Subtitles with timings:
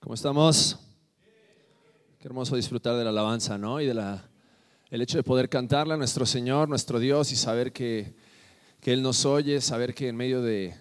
[0.00, 0.78] ¿Cómo estamos?
[2.18, 3.82] Qué hermoso disfrutar de la alabanza, ¿no?
[3.82, 4.30] Y de la,
[4.88, 8.14] el hecho de poder cantarle a nuestro Señor, nuestro Dios, y saber que,
[8.80, 10.74] que Él nos oye, saber que en medio de,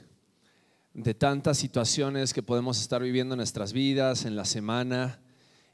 [0.93, 5.19] de tantas situaciones que podemos estar viviendo en nuestras vidas, en la semana,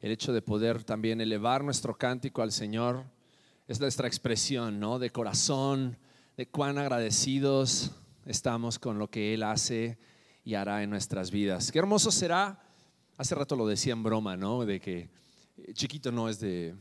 [0.02, 3.04] el hecho de poder también elevar nuestro cántico al Señor,
[3.68, 4.98] es nuestra expresión, ¿no?
[4.98, 6.00] De corazón,
[6.36, 7.91] de cuán agradecidos
[8.25, 10.00] estamos con lo que Él hace
[10.43, 11.71] y hará en nuestras vidas.
[11.71, 12.65] Qué hermoso será,
[13.18, 14.66] hace rato lo decía en broma, ¿no?
[14.66, 15.10] De que
[15.73, 16.76] chiquito no es de,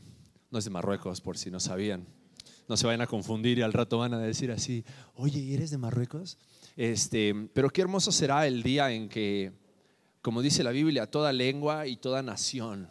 [0.51, 2.05] no es de Marruecos, por si no sabían.
[2.67, 4.83] No se vayan a confundir y al rato van a decir así,
[5.15, 6.37] oye, ¿eres de Marruecos?
[6.75, 9.53] Este, pero qué hermoso será el día en que,
[10.21, 12.89] como dice la Biblia, toda lengua y toda nación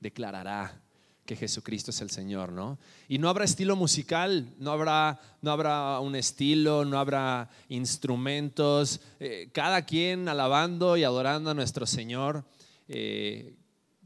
[0.00, 0.80] declarará
[1.26, 2.78] que Jesucristo es el Señor, ¿no?
[3.08, 9.50] Y no habrá estilo musical, no habrá, no habrá un estilo, no habrá instrumentos, eh,
[9.52, 12.44] cada quien alabando y adorando a nuestro Señor,
[12.88, 13.56] eh,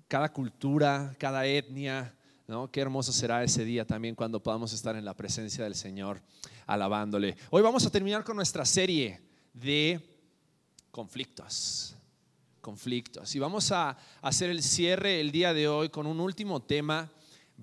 [0.08, 2.14] cada cultura, cada etnia,
[2.46, 2.70] ¿no?
[2.70, 6.20] Qué hermoso será ese día también cuando podamos estar en la presencia del Señor
[6.66, 7.36] alabándole.
[7.50, 9.20] Hoy vamos a terminar con nuestra serie
[9.52, 10.00] de
[10.90, 11.96] conflictos
[12.60, 13.34] conflictos.
[13.34, 17.10] Y vamos a hacer el cierre el día de hoy con un último tema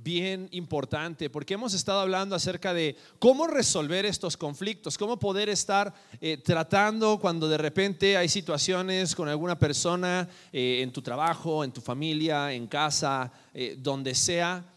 [0.04, 5.94] bien importante, porque hemos estado hablando acerca de cómo resolver estos conflictos, cómo poder estar
[6.22, 11.72] eh, tratando cuando de repente hay situaciones con alguna persona eh, en tu trabajo, en
[11.72, 14.74] tu familia, en casa, eh, donde sea.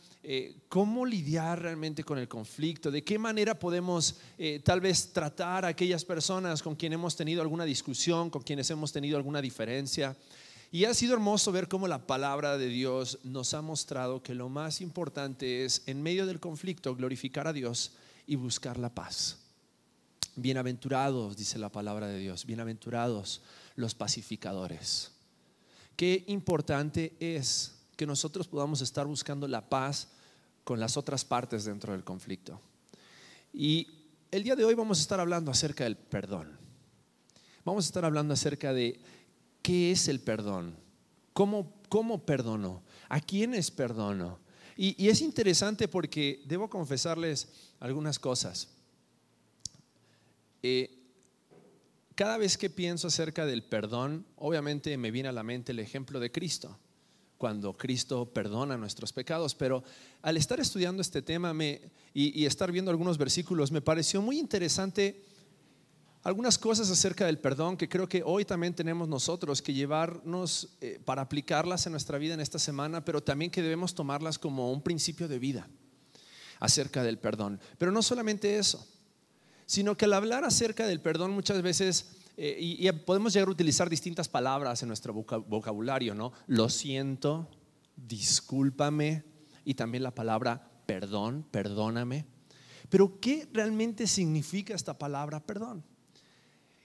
[0.68, 4.16] cómo lidiar realmente con el conflicto, de qué manera podemos
[4.62, 8.92] tal vez tratar a aquellas personas con quien hemos tenido alguna discusión, con quienes hemos
[8.92, 10.14] tenido alguna diferencia.
[10.72, 14.48] Y ha sido hermoso ver cómo la palabra de Dios nos ha mostrado que lo
[14.48, 19.38] más importante es, en medio del conflicto, glorificar a Dios y buscar la paz.
[20.36, 23.42] Bienaventurados, dice la palabra de Dios, bienaventurados
[23.74, 25.10] los pacificadores.
[25.96, 30.06] Qué importante es que nosotros podamos estar buscando la paz
[30.62, 32.60] con las otras partes dentro del conflicto.
[33.52, 33.88] Y
[34.30, 36.56] el día de hoy vamos a estar hablando acerca del perdón.
[37.64, 39.00] Vamos a estar hablando acerca de
[39.70, 40.74] ¿Qué es el perdón?
[41.32, 42.82] ¿Cómo, cómo perdono?
[43.08, 44.40] ¿A quiénes perdono?
[44.76, 48.66] Y, es interesante porque debo confesarles algunas cosas.
[50.64, 50.90] Eh,
[52.16, 56.18] cada vez que pienso acerca del perdón, obviamente me viene a la mente el ejemplo
[56.18, 56.76] de Cristo,
[57.38, 59.84] cuando Cristo perdona nuestros pecados, pero
[60.20, 61.80] al estar estudiando este tema y,
[62.12, 65.22] y estar viendo algunos versículos, me pareció muy interesante
[66.22, 71.00] algunas cosas acerca del perdón que creo que hoy también tenemos nosotros que llevarnos eh,
[71.04, 74.82] para aplicarlas en nuestra vida en esta semana, pero también que debemos tomarlas como un
[74.82, 75.68] principio de vida
[76.58, 77.58] acerca del perdón.
[77.78, 78.86] Pero no solamente eso,
[79.64, 83.88] sino que al hablar acerca del perdón muchas veces, eh, y, podemos llegar a utilizar
[83.88, 86.32] distintas palabras en nuestro vocabulario, ¿no?
[86.46, 87.48] Lo siento,
[87.96, 89.24] discúlpame,
[89.64, 92.26] y también la palabra perdón, perdóname.
[92.88, 95.84] Pero ¿qué realmente significa esta palabra perdón?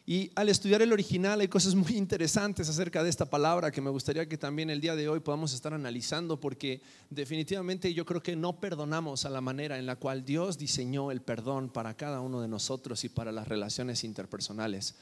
[0.08, 3.90] Y al estudiar el original hay cosas muy interesantes acerca de esta palabra que me
[3.90, 8.36] gustaría que también el día de hoy podamos estar analizando porque definitivamente yo creo que
[8.36, 12.40] no perdonamos a la manera en la cual Dios diseñó el perdón para cada uno
[12.40, 14.94] de nosotros y para las relaciones interpersonales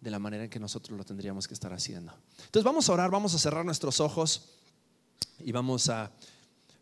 [0.00, 2.12] de la manera en que nosotros lo tendríamos que estar haciendo.
[2.38, 4.54] Entonces vamos a orar, vamos a cerrar nuestros ojos
[5.38, 6.10] y vamos a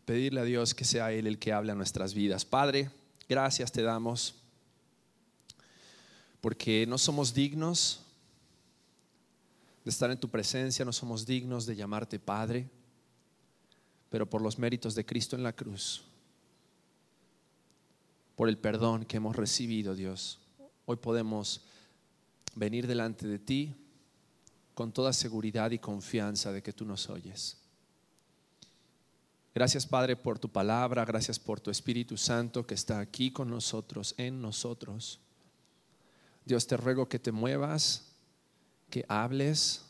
[0.07, 2.47] pedirle a Dios que sea Él el que hable a nuestras vidas.
[2.47, 2.91] Padre,
[3.29, 4.35] gracias te damos
[6.47, 8.03] porque no somos dignos
[9.83, 12.71] de estar en tu presencia, no somos dignos de llamarte Padre,
[14.11, 16.05] pero por los méritos de Cristo en la cruz,
[18.37, 20.39] por el perdón que hemos recibido, Dios,
[20.85, 21.63] hoy podemos
[22.55, 23.75] venir delante de ti
[24.73, 27.57] con toda seguridad y confianza de que tú nos oyes.
[29.53, 34.15] Gracias Padre por tu palabra, gracias por tu Espíritu Santo que está aquí con nosotros,
[34.17, 35.19] en nosotros.
[36.47, 38.13] Dios te ruego que te muevas,
[38.89, 39.83] que hables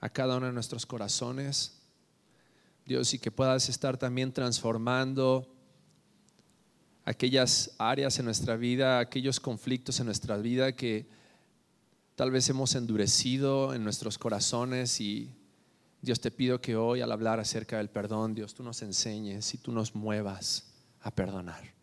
[0.00, 1.74] a cada uno de nuestros corazones.
[2.86, 5.46] Dios, y que puedas estar también transformando
[7.04, 11.06] aquellas áreas en nuestra vida, aquellos conflictos en nuestra vida que
[12.16, 15.30] tal vez hemos endurecido en nuestros corazones y
[16.00, 19.58] Dios te pido que hoy al hablar acerca del perdón, Dios tú nos enseñes y
[19.58, 20.72] tú nos muevas
[21.02, 21.74] a perdonar.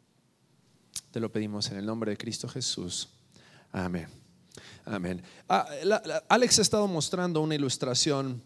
[1.11, 3.14] Te lo pedimos en el nombre de Cristo Jesús.
[3.77, 4.07] Amén.
[4.85, 5.21] Amén.
[5.49, 5.67] Ah,
[6.29, 8.41] Alex ha estado mostrando una ilustración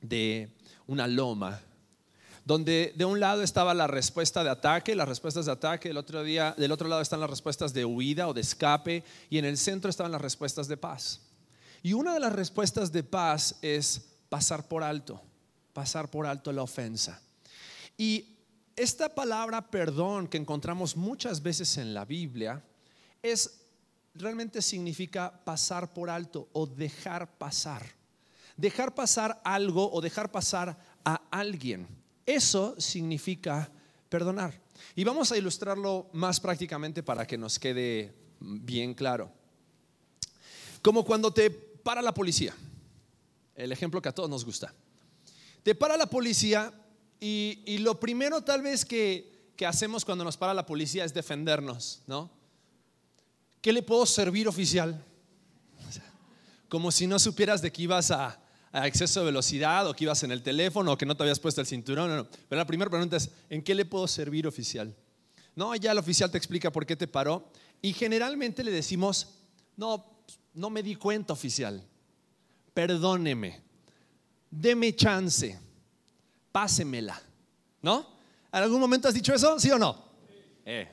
[0.00, 0.56] de
[0.86, 1.60] una loma,
[2.46, 6.22] donde de un lado estaba la respuesta de ataque, las respuestas de ataque, del otro,
[6.22, 9.58] día, del otro lado están las respuestas de huida o de escape, y en el
[9.58, 11.20] centro estaban las respuestas de paz.
[11.82, 15.20] Y una de las respuestas de paz es pasar por alto
[15.78, 17.22] pasar por alto la ofensa.
[17.96, 18.36] Y
[18.74, 22.64] esta palabra perdón que encontramos muchas veces en la Biblia
[23.22, 23.57] es
[24.14, 27.84] realmente significa pasar por alto o dejar pasar.
[28.56, 31.86] Dejar pasar algo o dejar pasar a alguien.
[32.26, 33.70] Eso significa
[34.08, 34.60] perdonar.
[34.94, 39.30] Y vamos a ilustrarlo más prácticamente para que nos quede bien claro.
[40.82, 42.54] Como cuando te para la policía.
[43.54, 44.74] El ejemplo que a todos nos gusta.
[45.62, 46.72] Te para la policía
[47.20, 52.02] y, lo primero tal vez que, que hacemos cuando nos para la policía es defendernos,
[52.06, 52.30] ¿no?
[53.68, 55.04] ¿Qué le puedo servir oficial?
[56.70, 58.40] como si no supieras de que ibas a,
[58.72, 61.60] exceso de velocidad o que ibas en el teléfono o que no te habías puesto
[61.60, 62.16] el cinturón.
[62.16, 64.96] No, Pero la primera pregunta es, ¿en qué le puedo servir oficial?
[65.54, 69.34] No, ya el oficial te explica por qué te paró y generalmente le decimos,
[69.76, 70.22] no,
[70.54, 71.86] no me di cuenta oficial,
[72.72, 73.60] perdóneme,
[74.50, 75.60] deme chance,
[76.50, 77.20] pásemela,
[77.82, 78.16] ¿no?
[78.50, 79.60] ¿En algún momento has dicho eso?
[79.60, 80.04] ¿Sí o no?
[80.64, 80.88] Eh,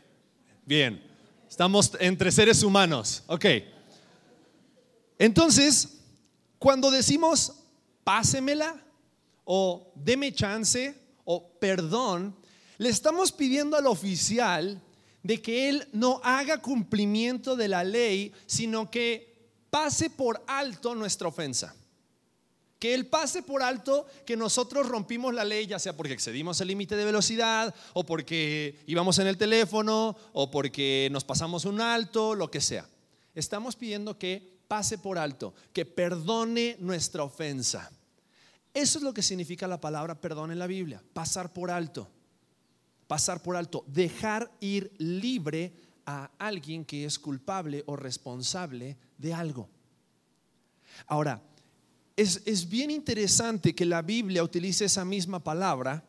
[0.65, 1.14] bien.
[1.55, 3.23] Estamos entre seres humanos.
[3.27, 3.45] Ok.
[5.17, 5.99] Entonces,
[6.59, 7.53] cuando decimos
[8.03, 8.75] pásemela
[9.45, 10.93] o deme chance
[11.23, 12.35] o perdón,
[12.77, 14.81] le estamos pidiendo al oficial
[15.23, 21.29] de que él no haga cumplimiento de la ley, sino que pase por alto nuestra
[21.29, 21.73] ofensa.
[22.79, 26.67] Que Él pase por alto que nosotros rompimos la ley, ya sea porque excedimos el
[26.67, 32.35] límite de velocidad, o porque íbamos en el teléfono, o porque nos pasamos un alto,
[32.35, 32.87] lo que sea.
[33.33, 37.91] Estamos pidiendo que pase por alto, que perdone nuestra ofensa.
[38.73, 42.09] Eso es lo que significa la palabra perdón en la Biblia, pasar por alto.
[43.07, 45.73] Pasar por alto, dejar ir libre
[46.05, 49.69] a alguien que es culpable o responsable de algo.
[51.07, 51.41] Ahora,
[52.15, 56.03] es, bien interesante que la Biblia utilice esa misma palabra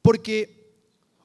[0.00, 0.62] porque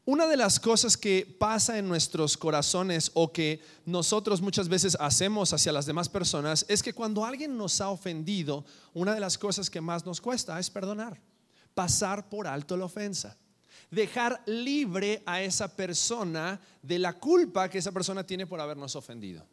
[0.05, 5.51] una de las cosas que pasa en nuestros corazones o que nosotros muchas veces hacemos
[5.53, 9.69] hacia las demás personas es que cuando alguien nos ha ofendido, una de las cosas
[9.69, 11.19] que más nos cuesta es perdonar,
[11.75, 13.37] pasar por alto la ofensa,
[13.91, 19.45] dejar libre a esa persona de la culpa que esa persona tiene por habernos ofendido,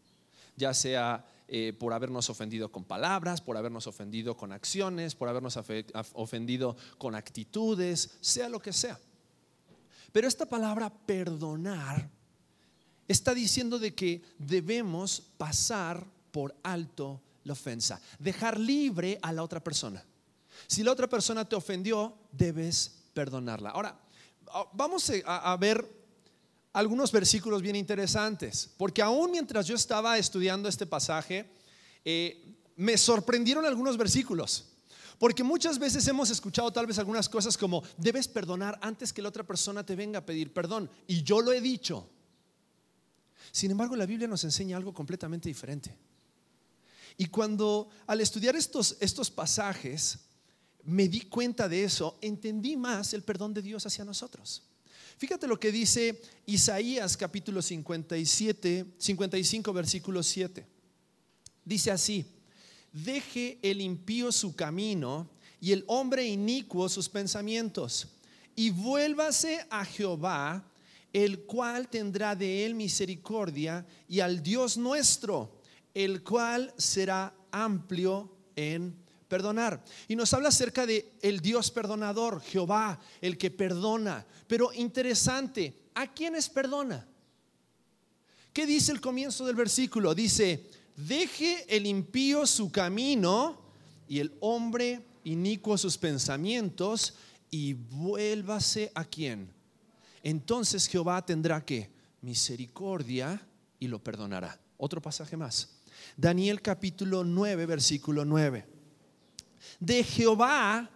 [0.57, 5.59] ya sea eh, por habernos ofendido con palabras, por habernos ofendido con acciones, por habernos
[6.15, 8.99] ofendido con actitudes, sea lo que sea.
[10.13, 12.09] Pero esta palabra perdonar
[13.07, 19.63] está diciendo de que debemos pasar por alto la ofensa, dejar libre a la otra
[19.63, 20.03] persona.
[20.67, 23.71] Si la otra persona te ofendió, debes perdonarla.
[23.71, 24.01] Ahora,
[24.73, 26.04] vamos a ver
[26.75, 31.49] algunos versículos bien interesantes, porque aún mientras yo estaba estudiando este pasaje,
[32.05, 34.67] eh, me sorprendieron algunos versículos.
[35.17, 39.29] Porque muchas veces hemos escuchado tal vez algunas cosas como, debes perdonar antes que la
[39.29, 40.91] otra persona te venga a pedir perdón.
[41.07, 42.11] Y yo lo he dicho.
[43.53, 45.97] Sin embargo, la Biblia nos enseña algo completamente diferente.
[47.17, 50.19] Y cuando al estudiar estos, estos pasajes,
[50.83, 54.65] me di cuenta de eso, entendí más el perdón de Dios hacia nosotros.
[55.17, 60.67] Fíjate lo que dice Isaías capítulo 57, 55 versículo 7.
[61.65, 62.27] Dice así,
[62.93, 65.31] deje el impío su camino
[65.61, 68.09] y el hombre inicuo sus pensamientos
[68.57, 70.65] y vuélvase a Jehová,
[71.13, 75.61] el cual tendrá de él misericordia, y al Dios nuestro,
[75.95, 78.97] el cual será amplio en
[79.35, 79.83] perdonar.
[80.07, 84.25] Y nos habla acerca de el Dios perdonador, Jehová, el que perdona.
[84.47, 87.05] Pero interesante, ¿a quiénes perdona?
[88.53, 90.15] ¿Qué dice el comienzo del versículo?
[90.15, 93.61] Dice, deje el impío su camino
[94.07, 97.15] y el hombre inicuo sus pensamientos
[97.51, 99.53] y vuélvase a quién.
[100.23, 101.91] Entonces Jehová tendrá que
[102.23, 103.45] misericordia
[103.81, 104.61] y lo perdonará.
[104.77, 105.71] Otro pasaje más.
[106.17, 108.74] Daniel capítulo 9, versículo 9
[109.81, 110.91] de Jehová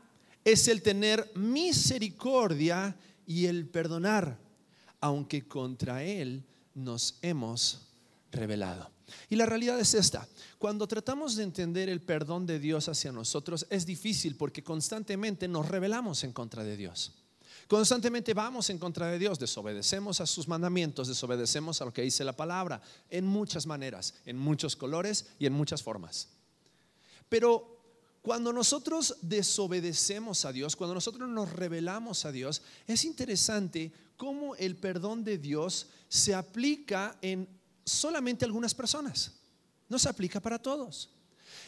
[0.44, 2.96] es el tener misericordia
[3.26, 4.38] y el perdonar,
[5.00, 6.44] aunque contra Él
[6.74, 7.88] nos hemos
[8.32, 8.90] revelado.
[9.28, 10.26] Y la realidad es esta,
[10.58, 15.68] cuando tratamos de entender el perdón de Dios hacia nosotros es difícil porque constantemente nos
[15.68, 17.12] rebelamos en contra de Dios.
[17.68, 22.24] Constantemente vamos en contra de Dios, desobedecemos a sus mandamientos, desobedecemos a lo que dice
[22.24, 26.28] la palabra, en muchas maneras, en muchos colores y en muchas formas.
[27.28, 27.77] Pero
[28.28, 34.76] cuando nosotros desobedecemos a Dios, cuando nosotros nos rebelamos a Dios, es interesante cómo el
[34.76, 37.48] perdón de Dios se aplica en
[37.86, 39.40] solamente algunas personas,
[39.88, 41.08] no se aplica para todos.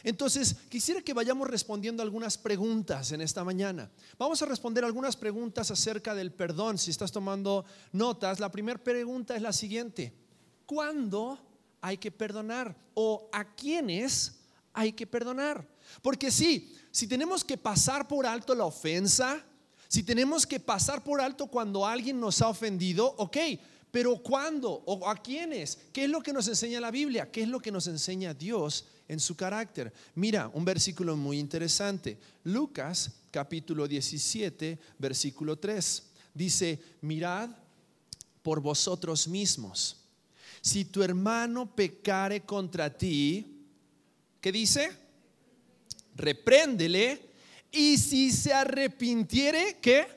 [0.03, 3.89] Entonces, quisiera que vayamos respondiendo algunas preguntas en esta mañana.
[4.19, 6.77] Vamos a responder algunas preguntas acerca del perdón.
[6.77, 10.13] Si estás tomando notas, la primera pregunta es la siguiente.
[10.67, 11.39] ¿Cuándo
[11.81, 12.77] hay que perdonar?
[12.93, 14.41] ¿O a quiénes
[14.73, 15.70] hay que perdonar?
[16.01, 19.43] Porque sí, si tenemos que pasar por alto la ofensa,
[19.87, 23.37] si tenemos que pasar por alto cuando alguien nos ha ofendido, ok,
[23.91, 24.71] pero ¿cuándo?
[24.85, 25.77] ¿O a quiénes?
[25.91, 27.29] ¿Qué es lo que nos enseña la Biblia?
[27.29, 29.91] ¿Qué es lo que nos enseña Dios en su carácter?
[30.15, 32.17] Mira, un versículo muy interesante.
[32.45, 36.03] Lucas capítulo 17, versículo 3.
[36.33, 37.49] Dice, mirad
[38.41, 39.97] por vosotros mismos.
[40.61, 43.65] Si tu hermano pecare contra ti,
[44.39, 45.00] ¿qué dice?
[46.15, 47.29] Repréndele.
[47.71, 50.07] Y si se arrepintiere, ¿qué?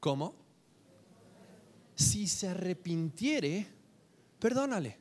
[0.00, 0.44] ¿Cómo?
[1.94, 3.66] si se arrepintiere,
[4.38, 4.98] perdónale.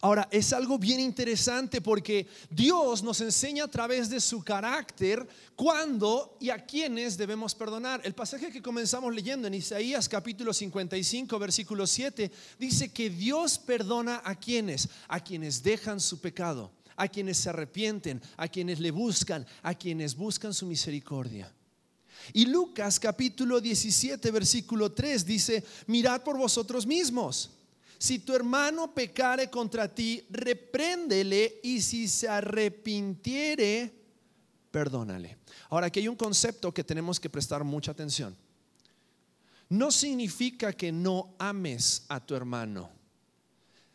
[0.00, 5.24] Ahora, es algo bien interesante porque Dios nos enseña a través de su carácter
[5.54, 8.00] cuándo y a quiénes debemos perdonar.
[8.02, 14.22] El pasaje que comenzamos leyendo en Isaías capítulo 55, versículo 7, dice que Dios perdona
[14.24, 19.46] a quienes, a quienes dejan su pecado, a quienes se arrepienten, a quienes le buscan,
[19.62, 21.52] a quienes buscan su misericordia.
[22.32, 27.50] Y Lucas capítulo 17, versículo 3 dice, mirad por vosotros mismos.
[27.98, 33.92] Si tu hermano pecare contra ti, repréndele y si se arrepintiere,
[34.70, 35.38] perdónale.
[35.70, 38.36] Ahora, aquí hay un concepto que tenemos que prestar mucha atención.
[39.68, 42.90] No significa que no ames a tu hermano.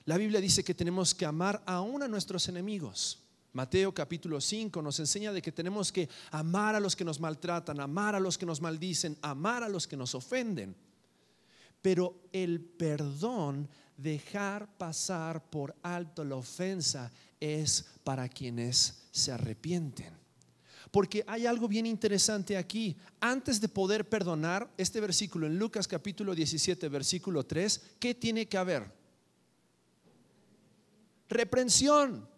[0.06, 3.20] La Biblia dice que tenemos que amar aún a nuestros enemigos.
[3.54, 7.80] Mateo capítulo 5 nos enseña de que tenemos que amar a los que nos maltratan,
[7.80, 10.76] amar a los que nos maldicen, amar a los que nos ofenden.
[11.82, 13.68] Pero el perdón,
[13.98, 20.14] dejar pasar por alto la ofensa, es para quienes se arrepienten.
[20.90, 22.96] Porque hay algo bien interesante aquí.
[23.20, 28.58] Antes de poder perdonar, este versículo en Lucas capítulo 17, versículo 3, ¿qué tiene que
[28.58, 29.01] haber?
[31.32, 32.30] Reprensión.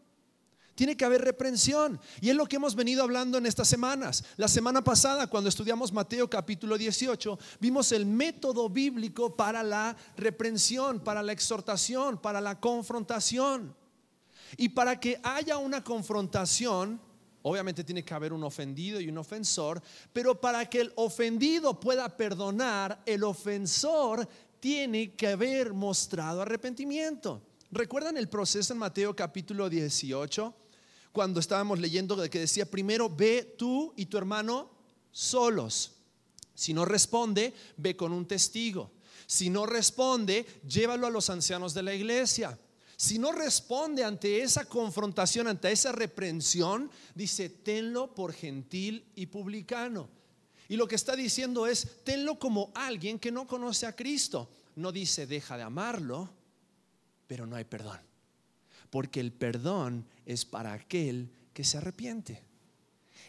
[0.76, 2.00] Tiene que haber reprensión.
[2.22, 4.24] Y es lo que hemos venido hablando en estas semanas.
[4.38, 11.00] La semana pasada, cuando estudiamos Mateo capítulo 18, vimos el método bíblico para la reprensión,
[11.00, 13.76] para la exhortación, para la confrontación.
[14.58, 17.00] Y para que haya una confrontación,
[17.44, 19.82] obviamente tiene que haber un ofendido y un ofensor,
[20.12, 24.28] pero para que el ofendido pueda perdonar, el ofensor
[24.60, 27.42] tiene que haber mostrado arrepentimiento.
[27.75, 30.53] ¿Recuerdan el proceso en Mateo capítulo 18?
[31.12, 34.70] cuando estábamos leyendo que decía, primero ve tú y tu hermano
[35.12, 35.92] solos.
[36.56, 38.92] Si no responde, ve con un testigo.
[39.27, 42.58] Si no responde, llévalo a los ancianos de la iglesia.
[42.98, 50.10] Si no responde ante esa confrontación, ante esa reprensión, dice, tenlo por gentil y publicano.
[50.68, 54.50] Y lo que está diciendo es, tenlo como alguien que no conoce a Cristo.
[54.75, 56.30] No dice, deja de amarlo,
[57.27, 58.00] pero no hay perdón
[58.94, 62.44] porque el perdón es para aquel que se arrepiente.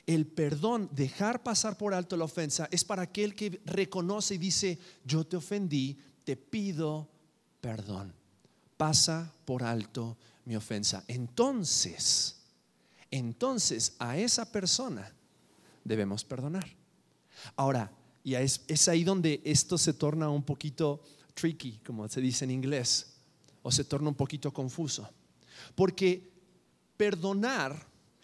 [0.04, 4.78] El perdón, dejar pasar por alto la ofensa, es para aquel que reconoce y dice,
[5.06, 7.08] yo te ofendí, te pido
[7.62, 8.12] perdón.
[8.76, 11.02] Pasa por alto mi ofensa.
[11.08, 12.36] Entonces,
[13.10, 15.14] entonces a esa persona
[15.82, 16.68] debemos perdonar.
[17.56, 17.90] Ahora,
[18.22, 21.00] y es, es ahí donde esto se torna un poquito
[21.32, 23.13] tricky, como se dice en inglés,
[23.64, 25.08] o se torna un poquito confuso.
[25.74, 26.30] Porque
[26.96, 27.74] perdonar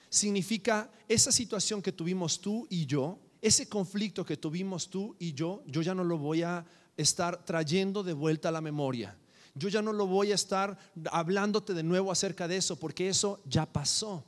[0.08, 5.62] significa esa situación que tuvimos tú y yo, ese conflicto que tuvimos tú y yo,
[5.66, 9.16] yo ya no lo voy a estar trayendo de vuelta a la memoria.
[9.54, 10.78] Yo ya no lo voy a estar
[11.10, 14.22] hablándote de nuevo acerca de eso, porque eso ya pasó.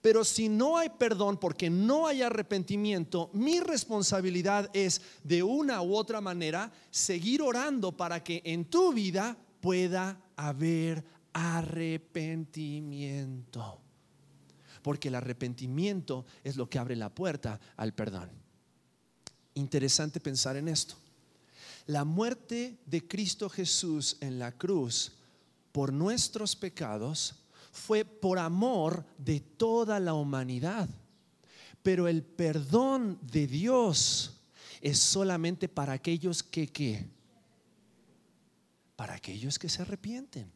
[0.00, 5.96] Pero si no hay perdón porque no hay arrepentimiento, mi responsabilidad es de una u
[5.96, 13.80] otra manera seguir orando para que en tu vida pueda haber arrepentimiento.
[14.82, 18.30] Porque el arrepentimiento es lo que abre la puerta al perdón.
[19.54, 20.96] Interesante pensar en esto.
[21.86, 25.12] La muerte de Cristo Jesús en la cruz
[25.72, 27.34] por nuestros pecados
[27.72, 30.88] fue por amor de toda la humanidad.
[31.82, 34.40] Pero el perdón de Dios
[34.80, 37.06] es solamente para aquellos que.
[38.96, 40.52] Para aquellos que se arrepienten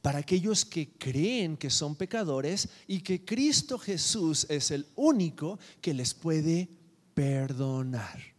[0.00, 5.94] para aquellos que creen que son pecadores y que Cristo Jesús es el único que
[5.94, 6.68] les puede
[7.14, 8.32] perdonar.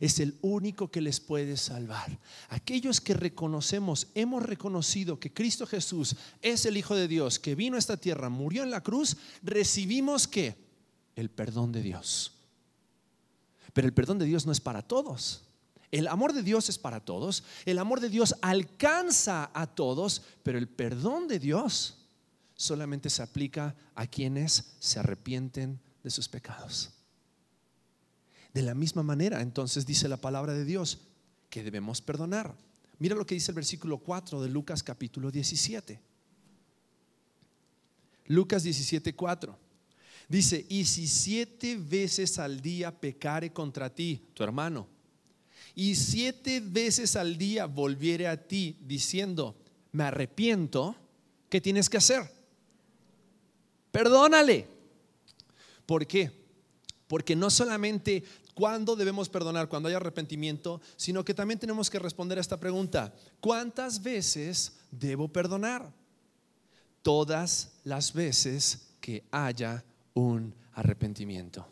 [0.00, 2.18] es el único que les puede salvar.
[2.48, 7.76] Aquellos que reconocemos, hemos reconocido que Cristo Jesús es el Hijo de Dios, que vino
[7.76, 10.56] a esta tierra, murió en la cruz, recibimos que
[11.14, 12.32] el perdón de Dios.
[13.72, 15.44] Pero el perdón de Dios no es para todos.
[15.94, 17.44] El amor de Dios es para todos.
[17.64, 21.98] El amor de Dios alcanza a todos, pero el perdón de Dios
[22.56, 26.90] solamente se aplica a quienes se arrepienten de sus pecados.
[28.52, 30.98] De la misma manera, entonces dice la palabra de Dios
[31.48, 32.56] que debemos perdonar.
[32.98, 36.00] Mira lo que dice el versículo 4 de Lucas capítulo 17.
[38.26, 39.56] Lucas 17, 4.
[40.28, 44.88] Dice, y si siete veces al día pecare contra ti, tu hermano,
[45.74, 49.56] y siete veces al día volviere a ti diciendo,
[49.92, 50.94] me arrepiento,
[51.48, 52.30] ¿qué tienes que hacer?
[53.90, 54.66] Perdónale.
[55.86, 56.30] ¿Por qué?
[57.06, 62.38] Porque no solamente cuándo debemos perdonar, cuando hay arrepentimiento, sino que también tenemos que responder
[62.38, 65.92] a esta pregunta, ¿cuántas veces debo perdonar?
[67.02, 71.66] Todas las veces que haya un arrepentimiento.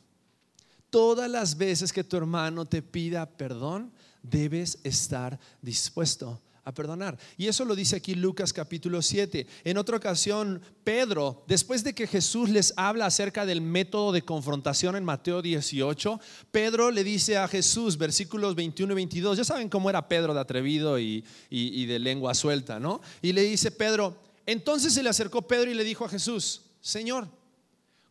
[0.92, 3.90] Todas las veces que tu hermano te pida perdón,
[4.22, 7.18] debes estar dispuesto a perdonar.
[7.38, 9.46] Y eso lo dice aquí Lucas capítulo 7.
[9.64, 14.94] En otra ocasión, Pedro, después de que Jesús les habla acerca del método de confrontación
[14.94, 16.20] en Mateo 18,
[16.50, 20.40] Pedro le dice a Jesús, versículos 21 y 22, ya saben cómo era Pedro de
[20.40, 23.00] atrevido y, y de lengua suelta, ¿no?
[23.22, 27.28] Y le dice Pedro, entonces se le acercó Pedro y le dijo a Jesús, Señor,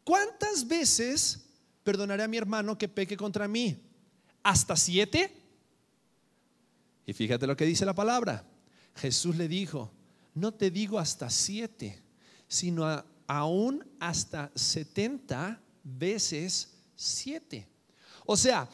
[0.03, 1.50] ¿cuántas veces
[1.83, 3.77] perdonaré a mi hermano que peque contra mí?
[4.43, 5.31] ¿Hasta siete?
[7.05, 8.45] Y fíjate lo que dice la palabra.
[8.95, 9.91] Jesús le dijo,
[10.33, 12.01] no te digo hasta siete,
[12.47, 12.85] sino
[13.27, 17.67] aún hasta setenta veces siete.
[18.25, 18.69] O sea,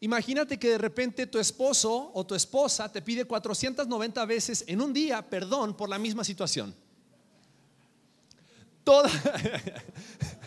[0.00, 4.92] imagínate que de repente tu esposo o tu esposa te pide 490 veces en un
[4.92, 6.74] día perdón por la misma situación.
[8.84, 9.10] Toda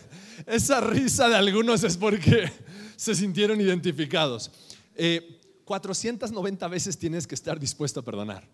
[0.47, 2.51] esa risa de algunos es porque
[2.95, 4.51] se sintieron identificados.
[4.95, 8.47] Eh, 490 veces tienes que estar dispuesto a perdonar.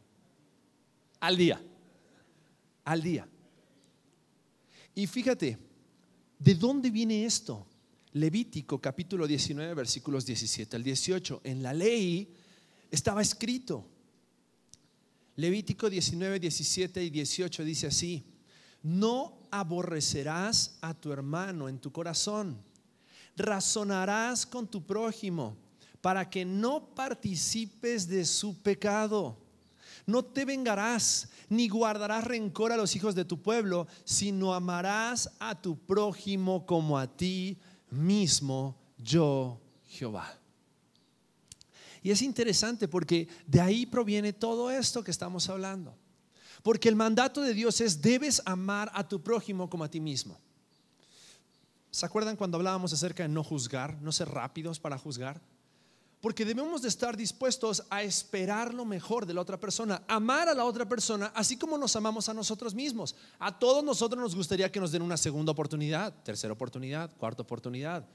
[1.20, 1.62] Al día.
[2.86, 3.28] Al día.
[4.96, 5.58] Y fíjate,
[6.40, 7.68] ¿de dónde viene esto?
[8.14, 11.42] Levítico capítulo 19 versículos 17 al 18.
[11.44, 12.34] En la ley
[12.90, 13.86] estaba escrito.
[15.36, 18.26] Levítico 19, 17 y 18 dice así,
[18.84, 22.58] no aborrecerás a tu hermano en tu corazón,
[23.36, 25.56] razonarás con tu prójimo
[26.02, 29.38] para que no participes de su pecado.
[30.06, 35.60] No te vengarás ni guardarás rencor a los hijos de tu pueblo, sino amarás a
[35.62, 37.58] tu prójimo como a ti
[37.90, 40.38] mismo, yo Jehová.
[42.02, 45.98] Y es interesante porque de ahí proviene todo esto que estamos hablando.
[46.68, 50.38] Porque el mandato de Dios es, debes amar a tu prójimo como a ti mismo.
[51.92, 55.40] ¿Se acuerdan cuando hablábamos acerca de no juzgar, no ser rápidos para juzgar?
[56.20, 60.54] Porque debemos de estar dispuestos a esperar lo mejor de la otra persona, amar a
[60.54, 63.16] la otra persona, así como nos amamos a nosotros mismos.
[63.40, 68.06] A todos nosotros nos gustaría que nos den una segunda oportunidad, tercera oportunidad, cuarta oportunidad,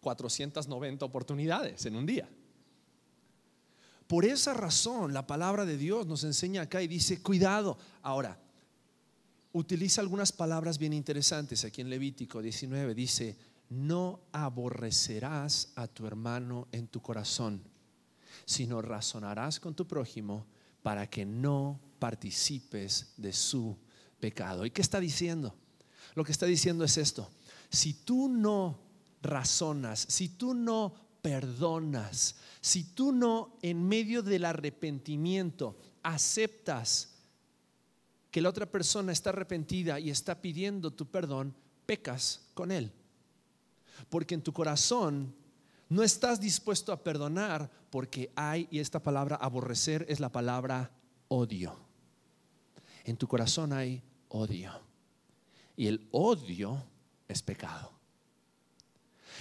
[0.00, 2.26] 490 oportunidades en un día.
[4.14, 7.76] Por esa razón la palabra de Dios nos enseña acá y dice, cuidado.
[8.00, 8.38] Ahora,
[9.50, 13.36] utiliza algunas palabras bien interesantes aquí en Levítico 19, dice,
[13.70, 17.60] no aborrecerás a tu hermano en tu corazón,
[18.44, 20.46] sino razonarás con tu prójimo
[20.84, 23.76] para que no participes de su
[24.20, 24.64] pecado.
[24.64, 25.56] ¿Y qué está diciendo?
[26.14, 27.28] Lo que está diciendo es esto.
[27.68, 28.78] Si tú no
[29.22, 37.14] razonas, si tú no perdonas, si tú no en medio del arrepentimiento aceptas
[38.30, 41.54] que la otra persona está arrepentida y está pidiendo tu perdón,
[41.86, 42.92] pecas con él.
[44.10, 45.34] Porque en tu corazón
[45.88, 50.90] no estás dispuesto a perdonar porque hay, y esta palabra aborrecer es la palabra
[51.28, 51.74] odio.
[53.04, 54.72] En tu corazón hay odio.
[55.74, 56.84] Y el odio
[57.28, 57.92] es pecado.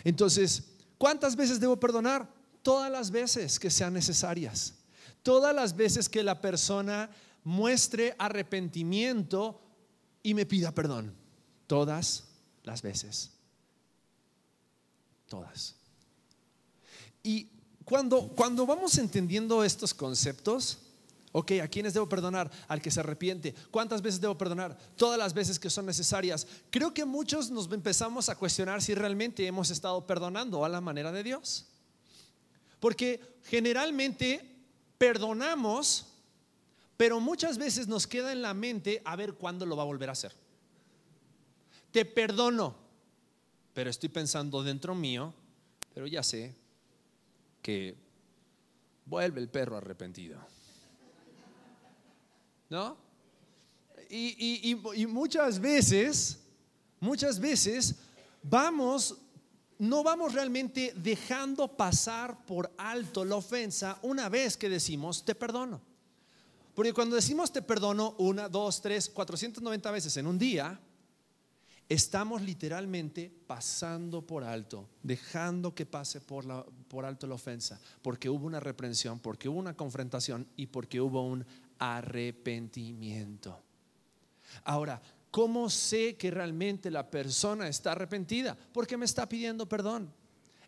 [0.05, 2.27] Entonces, ¿cuántas veces debo perdonar?
[2.61, 4.75] Todas las veces que sean necesarias.
[5.21, 7.09] Todas las veces que la persona
[7.43, 9.61] muestre arrepentimiento
[10.21, 11.15] y me pida perdón.
[11.67, 12.25] Todas
[12.63, 13.33] las veces
[15.33, 15.73] todas.
[17.23, 17.47] Y
[17.83, 20.77] cuando, cuando vamos entendiendo estos conceptos,
[21.33, 22.49] ok, ¿a quiénes debo perdonar?
[22.67, 23.53] Al que se arrepiente.
[23.71, 24.77] ¿Cuántas veces debo perdonar?
[24.95, 26.47] Todas las veces que son necesarias.
[26.69, 31.11] Creo que muchos nos empezamos a cuestionar si realmente hemos estado perdonando a la manera
[31.11, 31.65] de Dios.
[32.79, 34.47] Porque generalmente
[34.97, 36.05] perdonamos,
[36.95, 40.09] pero muchas veces nos queda en la mente a ver cuándo lo va a volver
[40.09, 40.33] a hacer.
[41.91, 42.75] Te perdono,
[43.73, 45.33] pero estoy pensando dentro mío,
[45.93, 46.53] pero ya sé
[47.61, 47.95] que
[49.05, 50.39] vuelve el perro arrepentido.
[52.73, 52.97] ¿No?
[54.09, 56.39] Y, y, muchas veces,
[56.99, 57.93] muchas veces
[58.41, 59.15] vamos,
[59.77, 65.81] no vamos realmente dejando pasar por alto la ofensa una vez que decimos te perdono.
[66.73, 70.79] Porque cuando decimos te perdono una, dos, tres, 490 veces en un día,
[71.89, 78.29] estamos literalmente pasando por alto, dejando que pase por, la, por alto la ofensa, porque
[78.29, 81.45] hubo una reprensión, porque hubo una confrontación y porque hubo un
[81.79, 83.61] arrepentimiento.
[84.63, 88.57] Ahora, ¿cómo sé que realmente la persona está arrepentida?
[88.73, 90.13] Porque me está pidiendo perdón.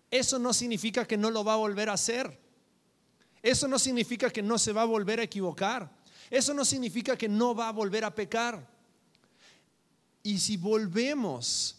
[0.10, 2.40] Eso no significa que no lo va a volver a hacer.
[3.42, 5.92] Eso no significa que no se va a volver a equivocar.
[6.30, 8.68] Eso no significa que no va a volver a pecar.
[10.24, 11.76] Y si volvemos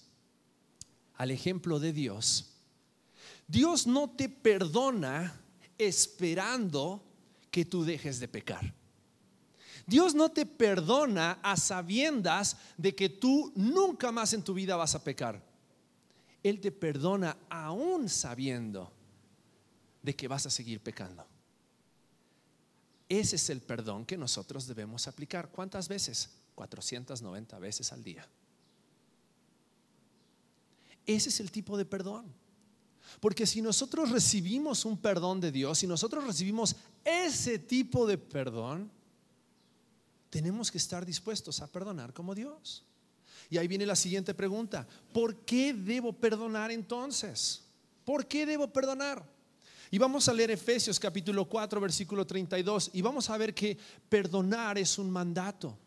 [1.17, 2.53] al ejemplo de Dios,
[3.49, 5.41] Dios no te perdona
[5.79, 7.03] esperando
[7.51, 8.76] que tú dejes de pecar.
[9.87, 14.95] Dios no te perdona a sabiendas de que tú nunca más en tu vida vas
[14.97, 15.41] a pecar.
[16.43, 18.93] Él te perdona aún sabiendo
[20.03, 21.25] de que vas a seguir pecando.
[23.09, 25.51] Ese es el perdón que nosotros debemos aplicar.
[25.51, 26.31] ¿Cuántas veces?
[26.57, 28.29] 490 veces al día.
[31.07, 32.27] Ese es el tipo de perdón.
[33.21, 38.91] Porque si nosotros recibimos un perdón de Dios, si nosotros recibimos ese tipo de perdón,
[40.31, 42.85] tenemos que estar dispuestos a perdonar como Dios.
[43.49, 44.87] Y ahí viene la siguiente pregunta.
[45.13, 47.63] ¿Por qué debo perdonar entonces?
[48.05, 49.25] ¿Por qué debo perdonar?
[49.91, 54.79] Y vamos a leer Efesios capítulo 4, versículo 32, y vamos a ver que perdonar
[54.79, 55.79] es un mandato.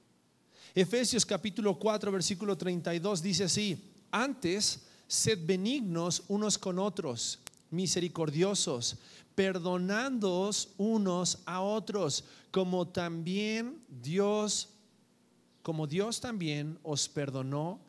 [0.74, 7.40] Efesios capítulo 4, versículo 32 dice así, antes sed benignos unos con otros,
[7.72, 8.98] misericordiosos,
[9.36, 14.70] perdonándoos unos a otros, como también Dios,
[15.62, 17.80] como Dios también os perdonó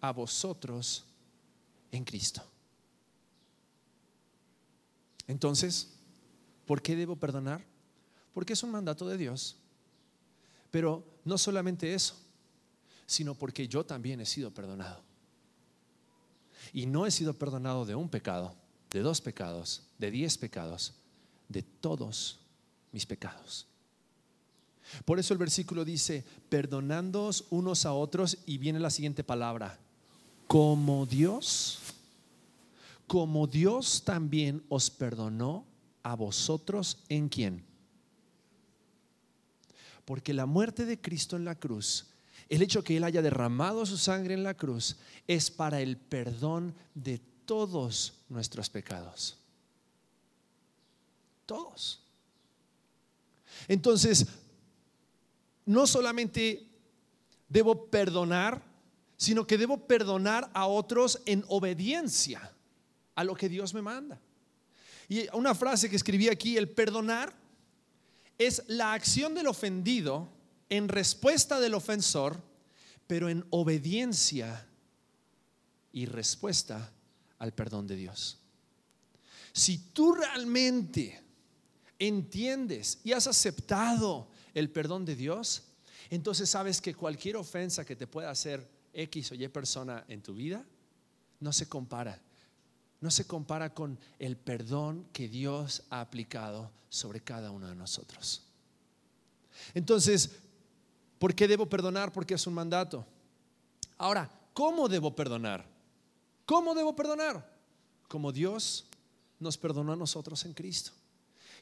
[0.00, 1.04] a vosotros
[1.90, 2.42] en Cristo.
[5.26, 5.92] Entonces,
[6.66, 7.64] ¿por qué debo perdonar?
[8.34, 9.56] Porque es un mandato de Dios.
[10.70, 12.16] Pero no solamente eso,
[13.06, 15.02] sino porque yo también he sido perdonado.
[16.72, 18.54] Y no he sido perdonado de un pecado,
[18.90, 20.94] de dos pecados, de diez pecados,
[21.48, 22.40] de todos
[22.90, 23.66] mis pecados.
[25.04, 29.78] Por eso el versículo dice, perdonándoos unos a otros, y viene la siguiente palabra,
[30.46, 31.78] como Dios,
[33.06, 35.66] como Dios también os perdonó
[36.02, 37.64] a vosotros en quién.
[40.04, 42.06] Porque la muerte de Cristo en la cruz,
[42.48, 46.74] el hecho que Él haya derramado su sangre en la cruz, es para el perdón
[46.94, 49.38] de todos nuestros pecados.
[51.46, 52.00] Todos.
[53.68, 54.26] Entonces,
[55.66, 56.66] no solamente
[57.48, 58.62] debo perdonar,
[59.16, 62.52] sino que debo perdonar a otros en obediencia
[63.14, 64.20] a lo que Dios me manda.
[65.08, 67.34] Y una frase que escribí aquí, el perdonar
[68.38, 70.28] es la acción del ofendido
[70.68, 72.42] en respuesta del ofensor,
[73.06, 74.66] pero en obediencia
[75.92, 76.90] y respuesta
[77.38, 78.38] al perdón de Dios.
[79.52, 81.22] Si tú realmente
[81.98, 85.62] entiendes y has aceptado el perdón de Dios,
[86.10, 90.34] entonces sabes que cualquier ofensa que te pueda hacer X o Y persona en tu
[90.34, 90.64] vida
[91.40, 92.20] no se compara.
[93.00, 98.42] No se compara con el perdón que Dios ha aplicado sobre cada uno de nosotros.
[99.74, 100.30] Entonces,
[101.18, 102.12] ¿por qué debo perdonar?
[102.12, 103.04] Porque es un mandato.
[103.98, 105.64] Ahora, ¿cómo debo perdonar?
[106.46, 107.50] ¿Cómo debo perdonar?
[108.06, 108.84] Como Dios
[109.40, 110.92] nos perdonó a nosotros en Cristo.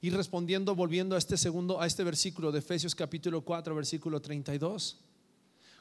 [0.00, 4.98] Y respondiendo, volviendo a este segundo, a este versículo de Efesios capítulo 4, versículo 32.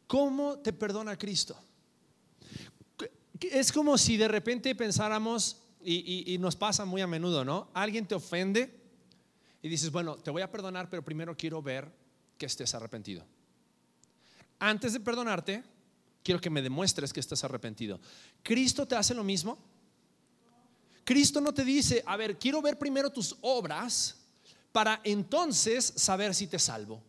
[0.08, 1.58] ¿Cómo te perdona Cristo?
[3.40, 7.70] Es como si de repente pensáramos, y, y, nos pasa muy a menudo, ¿no?
[7.74, 8.78] Alguien te ofende
[9.62, 11.90] y dices, bueno, te voy a perdonar, pero primero quiero ver
[12.38, 13.26] que estés arrepentido.
[14.60, 15.64] Antes de perdonarte,
[16.24, 18.00] quiero que me demuestres que estás arrepentido.
[18.44, 19.58] ¿Cristo te hace lo mismo?
[21.10, 24.16] Cristo no te dice, a ver, quiero ver primero tus obras
[24.72, 27.02] para entonces saber si te salvo,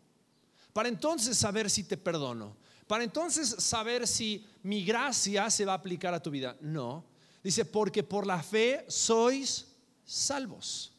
[0.73, 5.77] para entonces saber si te perdono, para entonces saber si mi gracia se va a
[5.77, 6.57] aplicar a tu vida.
[6.63, 7.05] No,
[7.45, 9.67] dice, porque por la fe sois
[10.07, 10.95] salvos.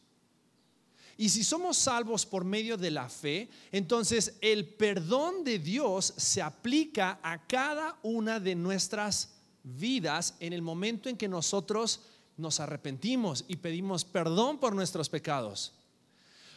[1.17, 6.39] Y si somos salvos por medio de la fe, entonces el perdón de Dios se
[6.39, 9.29] aplica a cada una de nuestras
[9.63, 12.01] vidas en el momento en que nosotros
[12.41, 15.71] nos arrepentimos y pedimos perdón por nuestros pecados.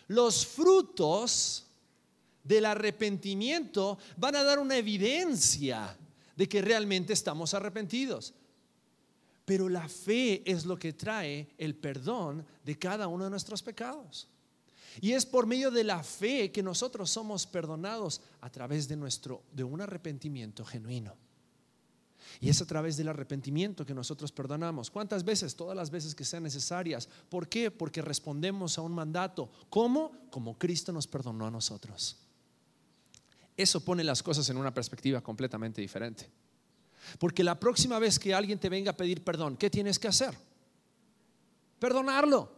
[0.08, 1.66] Los frutos
[2.42, 5.96] del arrepentimiento van a dar una evidencia
[6.36, 8.34] de que realmente estamos arrepentidos.
[9.44, 14.28] Pero la fe es lo que trae el perdón de cada uno de nuestros pecados.
[15.00, 19.42] Y es por medio de la fe que nosotros somos perdonados a través de nuestro
[19.52, 21.14] de un arrepentimiento genuino.
[22.40, 24.90] Y es a través del arrepentimiento que nosotros perdonamos.
[24.90, 25.54] ¿Cuántas veces?
[25.56, 27.08] Todas las veces que sean necesarias.
[27.28, 27.70] ¿Por qué?
[27.70, 29.50] Porque respondemos a un mandato.
[29.70, 30.12] ¿Cómo?
[30.30, 32.16] Como Cristo nos perdonó a nosotros.
[33.56, 36.30] Eso pone las cosas en una perspectiva completamente diferente.
[37.18, 40.34] Porque la próxima vez que alguien te venga a pedir perdón, ¿qué tienes que hacer?
[41.78, 42.50] Perdonarlo.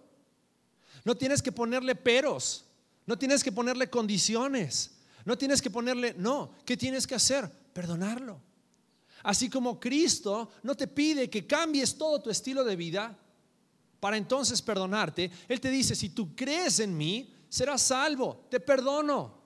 [1.04, 2.64] No tienes que ponerle peros,
[3.06, 7.50] no tienes que ponerle condiciones, no tienes que ponerle, no, ¿qué tienes que hacer?
[7.72, 8.40] Perdonarlo.
[9.26, 13.18] Así como Cristo no te pide que cambies todo tu estilo de vida
[13.98, 19.42] para entonces perdonarte, Él te dice, si tú crees en mí, serás salvo, te perdono.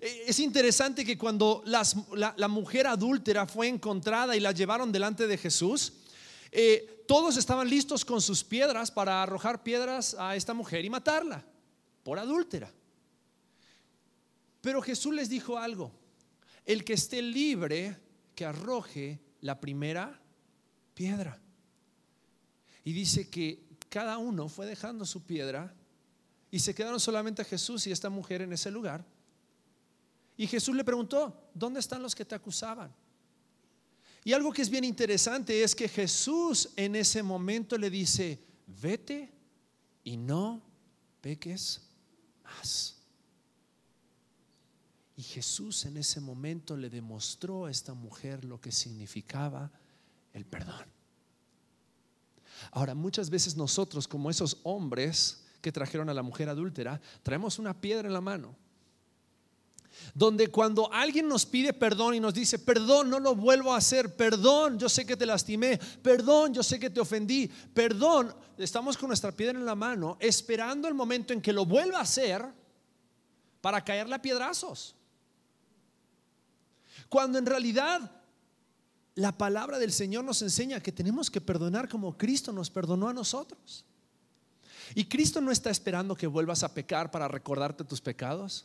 [0.00, 5.38] E, es interesante que cuando la, mujer adúltera fue encontrada y la llevaron delante de
[5.38, 5.92] Jesús,
[6.50, 11.44] eh, todos estaban listos con sus piedras para arrojar piedras a esta mujer y matarla
[12.02, 12.74] por adúltera.
[14.60, 15.92] Pero Jesús les dijo algo,
[16.66, 17.96] el que esté libre,
[18.44, 20.20] arroje la primera
[20.94, 21.40] piedra.
[22.84, 25.74] Y dice que cada uno fue dejando su piedra
[26.50, 29.04] y se quedaron solamente Jesús y esta mujer en ese lugar.
[30.36, 32.94] Y Jesús le preguntó, ¿dónde están los que te acusaban?
[34.24, 39.32] Y algo que es bien interesante es que Jesús en ese momento le dice, vete
[40.04, 40.62] y no
[41.20, 41.82] peques
[42.44, 43.01] más.
[45.16, 49.70] Y Jesús en ese momento le demostró a esta mujer lo que significaba
[50.32, 50.86] el perdón.
[52.70, 57.78] Ahora, muchas veces nosotros, como esos hombres que trajeron a la mujer adúltera, traemos una
[57.80, 58.56] piedra en la mano
[60.14, 64.14] donde cuando alguien nos pide perdón y nos dice, perdón, no lo vuelvo a hacer,
[64.16, 69.08] perdón, yo sé que te lastimé, perdón, yo sé que te ofendí, perdón, estamos con
[69.08, 72.44] nuestra piedra en la mano, esperando el momento en que lo vuelva a hacer
[73.60, 74.96] para caerle a piedrazos.
[77.12, 78.10] Cuando en realidad
[79.16, 83.12] la palabra del Señor nos enseña que tenemos que perdonar como Cristo nos perdonó a
[83.12, 83.84] nosotros.
[84.94, 88.64] Y Cristo no está esperando que vuelvas a pecar para recordarte tus pecados.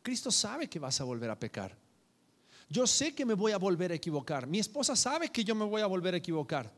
[0.00, 1.76] Cristo sabe que vas a volver a pecar.
[2.68, 4.46] Yo sé que me voy a volver a equivocar.
[4.46, 6.70] Mi esposa sabe que yo me voy a volver a equivocar.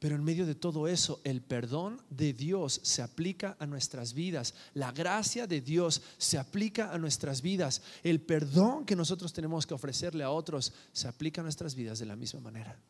[0.00, 4.54] Pero en medio de todo eso, el perdón de Dios se aplica a nuestras vidas.
[4.72, 7.82] La gracia de Dios se aplica a nuestras vidas.
[8.02, 12.06] El perdón que nosotros tenemos que ofrecerle a otros se aplica a nuestras vidas de
[12.06, 12.80] la misma manera.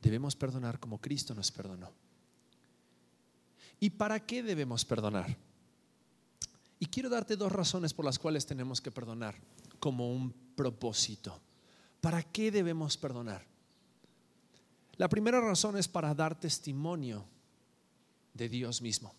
[0.00, 1.92] Debemos perdonar como Cristo nos perdonó.
[3.78, 5.36] ¿Y para qué debemos perdonar?
[6.78, 9.34] Y quiero darte dos razones por las cuales tenemos que perdonar
[9.78, 11.38] como un propósito.
[12.00, 13.57] ¿Para qué debemos perdonar?
[14.98, 17.24] La primera razón es para dar testimonio
[18.34, 19.14] de Dios mismo.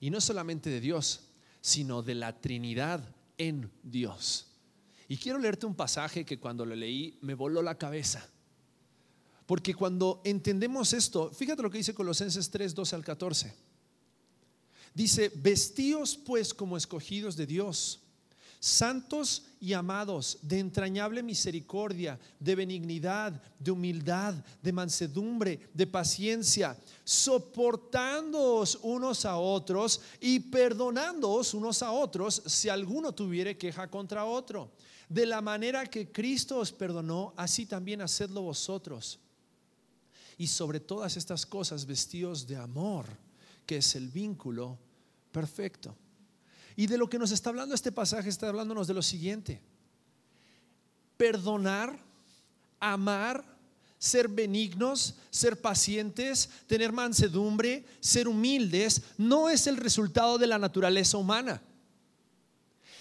[0.00, 1.20] Y no solamente de Dios,
[1.60, 3.02] sino de la Trinidad
[3.36, 4.46] en Dios.
[5.08, 8.26] Y quiero leerte un pasaje que cuando lo leí me voló la cabeza.
[9.44, 13.52] Porque cuando entendemos esto, fíjate lo que dice Colosenses 3, 12 al 14.
[14.94, 18.00] Dice, vestíos pues como escogidos de Dios,
[18.60, 28.78] santos y amados, de entrañable misericordia, de benignidad, de humildad, de mansedumbre, de paciencia, soportándoos
[28.82, 34.72] unos a otros y perdonándoos unos a otros si alguno tuviere queja contra otro.
[35.08, 39.18] De la manera que Cristo os perdonó, así también hacedlo vosotros.
[40.38, 43.06] Y sobre todas estas cosas, vestíos de amor
[43.66, 44.78] que es el vínculo
[45.30, 45.94] perfecto.
[46.76, 49.60] Y de lo que nos está hablando este pasaje, está hablándonos de lo siguiente.
[51.16, 51.98] Perdonar,
[52.78, 53.44] amar,
[53.98, 61.18] ser benignos, ser pacientes, tener mansedumbre, ser humildes, no es el resultado de la naturaleza
[61.18, 61.62] humana.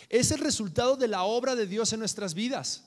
[0.10, 2.84] Es el resultado de la obra de Dios en nuestras vidas.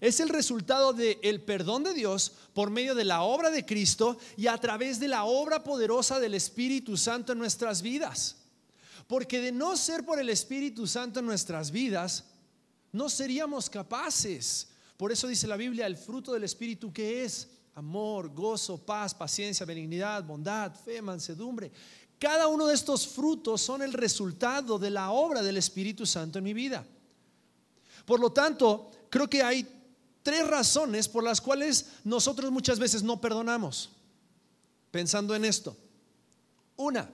[0.00, 4.46] Es el resultado del perdón de Dios por medio de la obra de Cristo y
[4.46, 8.36] a través de la obra poderosa del Espíritu Santo en nuestras vidas.
[9.06, 12.24] Porque de no ser por el Espíritu Santo en nuestras vidas,
[12.92, 14.68] no seríamos capaces.
[14.96, 19.66] Por eso dice la Biblia, el fruto del Espíritu que es amor, gozo, paz, paciencia,
[19.66, 21.70] benignidad, bondad, fe, mansedumbre.
[22.18, 26.44] Cada uno de estos frutos son el resultado de la obra del Espíritu Santo en
[26.44, 26.86] mi vida.
[28.06, 29.66] Por lo tanto, creo que hay
[30.22, 33.90] tres razones por las cuales nosotros muchas veces no perdonamos.
[34.90, 35.76] Pensando en esto.
[36.76, 37.10] Una,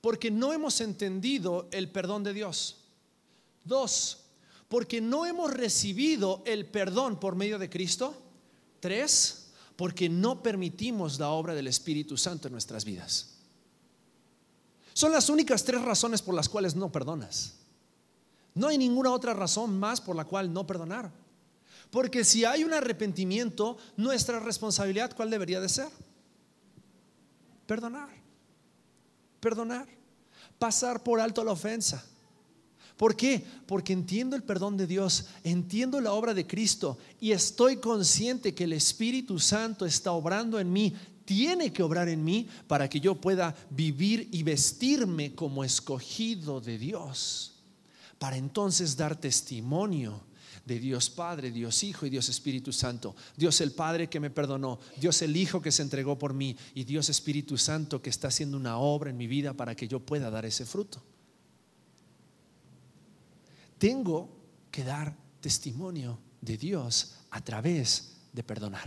[0.00, 2.84] porque no hemos entendido el perdón de Dios.
[3.64, 4.18] Dos,
[4.68, 8.14] porque no hemos recibido el perdón por medio de Cristo.
[8.80, 13.36] Tres, porque no permitimos la obra del Espíritu Santo en nuestras vidas.
[14.92, 17.54] Son las únicas tres razones por las cuales no perdonas.
[18.54, 21.10] No hay ninguna otra razón más por la cual no perdonar.
[21.90, 25.88] Porque si hay un arrepentimiento, nuestra responsabilidad, ¿cuál debería de ser?
[27.66, 28.19] Perdonar.
[29.40, 29.88] Perdonar.
[30.58, 32.04] Pasar por alto la ofensa.
[32.96, 33.42] ¿Por qué?
[33.66, 38.64] Porque entiendo el perdón de Dios, entiendo la obra de Cristo y estoy consciente que
[38.64, 43.14] el Espíritu Santo está obrando en mí, tiene que obrar en mí para que yo
[43.14, 47.54] pueda vivir y vestirme como escogido de Dios,
[48.18, 50.20] para entonces dar testimonio
[50.64, 53.14] de Dios Padre, Dios Hijo y Dios Espíritu Santo.
[53.36, 56.84] Dios el Padre que me perdonó, Dios el Hijo que se entregó por mí y
[56.84, 60.30] Dios Espíritu Santo que está haciendo una obra en mi vida para que yo pueda
[60.30, 61.02] dar ese fruto.
[63.78, 64.28] Tengo
[64.70, 68.86] que dar testimonio de Dios a través de perdonar.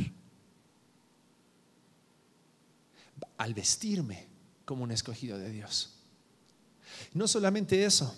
[3.38, 4.28] Al vestirme
[4.66, 5.96] como un escogido de Dios.
[7.14, 8.16] No solamente eso,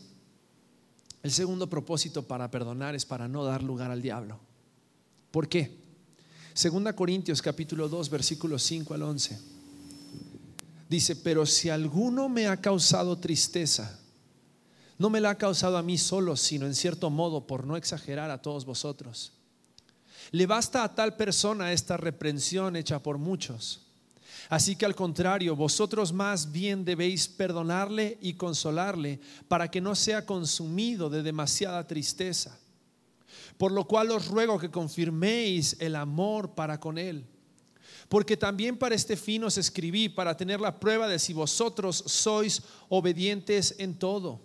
[1.26, 4.40] el segundo propósito para perdonar es para no dar lugar al diablo.
[5.32, 5.76] ¿Por qué?
[6.54, 9.40] Segunda Corintios capítulo 2 versículos 5 al 11.
[10.88, 14.00] Dice, pero si alguno me ha causado tristeza,
[15.00, 18.30] no me la ha causado a mí solo, sino en cierto modo, por no exagerar
[18.30, 19.34] a todos vosotros.
[20.30, 23.85] Le basta a tal persona esta reprensión hecha por muchos.
[24.50, 30.26] Así que al contrario, vosotros más bien debéis perdonarle y consolarle para que no sea
[30.26, 32.58] consumido de demasiada tristeza.
[33.58, 37.26] Por lo cual os ruego que confirméis el amor para con él.
[38.10, 42.62] Porque también para este fin os escribí, para tener la prueba de si vosotros sois
[42.90, 44.42] obedientes en todo.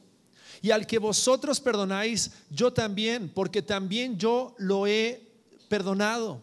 [0.63, 5.29] Y al que vosotros perdonáis, yo también, porque también yo lo he
[5.69, 6.43] perdonado.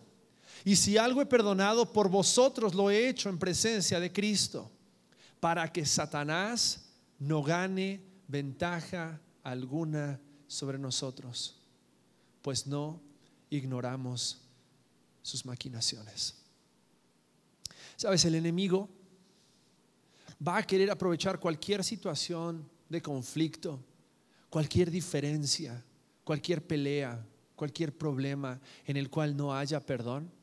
[0.67, 4.69] Y si algo he perdonado, por vosotros lo he hecho en presencia de Cristo,
[5.39, 11.55] para que Satanás no gane ventaja alguna sobre nosotros,
[12.41, 12.99] pues no
[13.49, 14.41] ignoramos
[15.21, 16.35] sus maquinaciones.
[17.95, 18.89] Sabes, el enemigo
[20.45, 23.79] va a querer aprovechar cualquier situación de conflicto,
[24.49, 25.81] cualquier diferencia,
[26.25, 27.25] cualquier pelea,
[27.55, 30.35] cualquier problema en el cual no haya perdón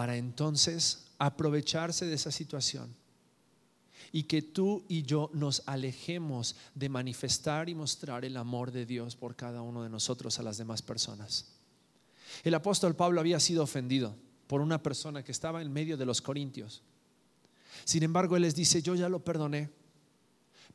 [0.00, 2.96] para entonces aprovecharse de esa situación
[4.12, 9.14] y que tú y yo nos alejemos de manifestar y mostrar el amor de Dios
[9.14, 11.52] por cada uno de nosotros a las demás personas.
[12.44, 16.22] El apóstol Pablo había sido ofendido por una persona que estaba en medio de los
[16.22, 16.80] corintios.
[17.84, 19.68] Sin embargo, él les dice, yo ya lo perdoné,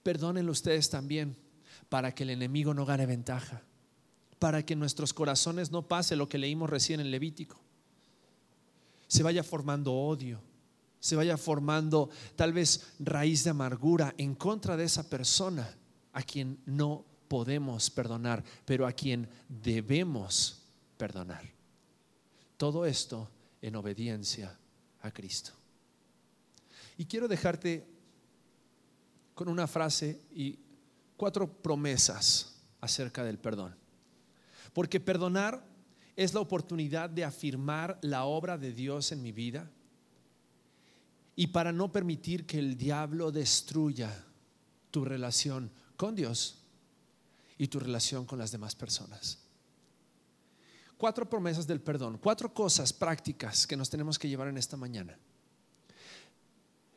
[0.04, 1.36] perdónenlo ustedes también,
[1.90, 3.64] para que el enemigo no gane ventaja,
[4.38, 7.65] para que en nuestros corazones no pase lo que leímos recién en Levítico
[9.08, 10.42] se vaya formando odio,
[11.00, 15.70] se vaya formando tal vez raíz de amargura en contra de esa persona
[16.14, 20.64] a quien no podemos perdonar, pero a quien debemos
[20.98, 21.44] perdonar.
[22.58, 23.30] Todo esto
[23.62, 24.58] en obediencia
[25.02, 25.52] a Cristo.
[26.98, 27.86] Y quiero dejarte
[29.34, 30.58] con una frase y
[31.18, 33.76] cuatro promesas acerca del perdón.
[34.74, 35.64] Porque perdonar
[36.16, 39.70] es la oportunidad de afirmar la obra de Dios en mi vida
[41.36, 44.26] y para no permitir que el diablo destruya
[44.92, 46.60] tu relación con Dios
[47.58, 49.40] y tu relación con las demás personas.
[50.98, 55.18] Cuatro promesas del perdón, cuatro cosas prácticas que nos tenemos que llevar en esta mañana.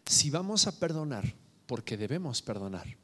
[0.07, 1.35] Si vamos a perdonar,
[1.67, 2.97] porque debemos perdonar,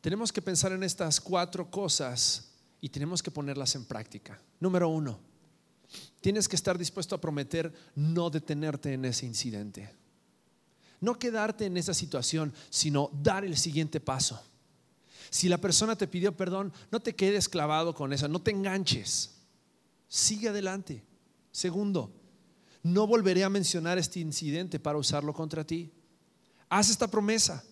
[0.00, 2.53] tenemos que pensar en estas cuatro cosas
[2.84, 4.38] y tenemos que ponerlas en práctica.
[4.60, 5.18] Número uno,
[6.20, 9.90] tienes que estar dispuesto a prometer no detenerte en ese incidente.
[11.00, 14.38] No quedarte en esa situación, sino dar el siguiente paso.
[15.30, 19.30] Si la persona te pidió perdón, no te quedes clavado con eso, no te enganches.
[20.06, 21.02] Sigue adelante.
[21.52, 22.12] Segundo,
[22.82, 25.90] no volveré a mencionar este incidente para usarlo contra ti.
[26.68, 27.64] Haz esta promesa.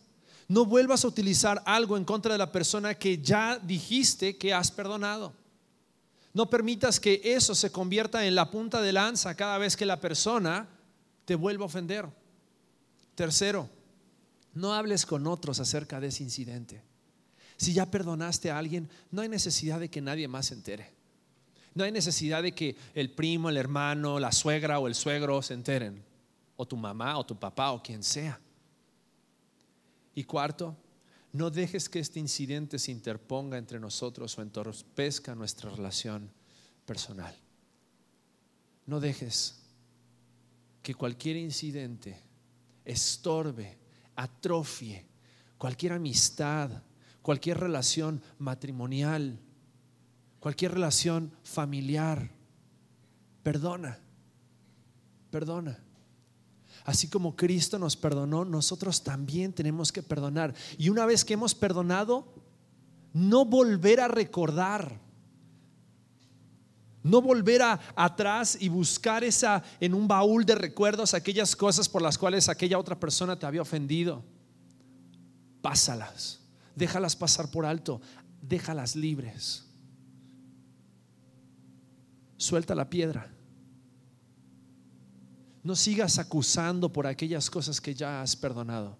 [0.52, 4.70] No vuelvas a utilizar algo en contra de la persona que ya dijiste que has
[4.70, 5.32] perdonado.
[6.34, 9.98] No permitas que eso se convierta en la punta de lanza cada vez que la
[9.98, 10.68] persona
[11.24, 12.06] te vuelva a ofender.
[13.14, 13.70] Tercero,
[14.52, 16.82] No hables con otros acerca de ese incidente.
[17.56, 20.92] Si ya perdonaste a alguien, no hay necesidad de que nadie más se entere.
[21.72, 25.54] No hay necesidad de que el primo, el hermano, la suegra o el suegro se
[25.54, 26.04] enteren.
[26.56, 28.38] O tu mamá o tu papá o quien sea.
[30.14, 30.76] Y cuarto,
[31.32, 36.30] no dejes que este incidente se interponga entre nosotros o entorpezca nuestra relación
[36.84, 37.34] personal.
[38.86, 39.58] No dejes
[40.82, 42.20] que cualquier incidente
[42.84, 43.78] estorbe,
[44.16, 45.12] atrofie
[45.62, 46.82] cualquier amistad,
[47.22, 49.38] cualquier relación matrimonial,
[50.40, 52.32] cualquier relación familiar.
[53.44, 54.00] Perdona,
[55.30, 55.81] perdona.
[56.84, 60.54] Así como Cristo nos perdonó, nosotros también tenemos que perdonar.
[60.78, 62.26] Y una vez que hemos perdonado,
[63.12, 65.00] no volver a recordar.
[67.04, 72.00] No volver a, atrás y buscar esa en un baúl de recuerdos aquellas cosas por
[72.00, 74.24] las cuales aquella otra persona te había ofendido.
[75.60, 76.40] Pásalas,
[76.74, 78.00] déjalas pasar por alto,
[78.40, 79.64] déjalas libres.
[82.36, 83.32] Suelta la piedra.
[85.62, 88.98] No sigas acusando por aquellas cosas que ya has perdonado.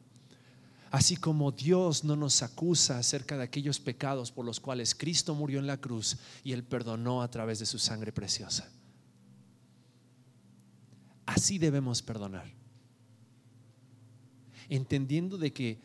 [0.93, 5.59] Así como Dios no nos acusa acerca de aquellos pecados por los cuales Cristo murió
[5.59, 8.71] en la cruz y Él perdonó a través de su sangre preciosa.
[11.25, 12.53] Así debemos perdonar.
[14.69, 15.81] Entendiendo de que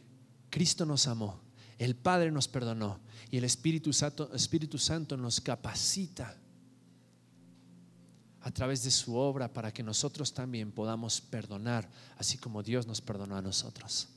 [0.49, 1.39] Cristo nos amó,
[1.77, 2.99] el Padre nos perdonó
[3.31, 6.37] y el Espíritu Santo, Espíritu Santo nos capacita
[8.47, 13.01] a través de su obra para que nosotros también podamos perdonar, así como Dios nos
[13.01, 14.07] perdonó a nosotros.